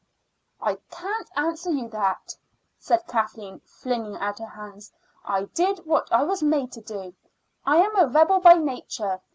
[0.59, 2.33] "I can't answer you that,"
[2.79, 4.91] said Kathleen, flinging out her hands.
[5.23, 7.13] "I did what I was made to do.
[7.67, 9.21] I am a rebel by nature.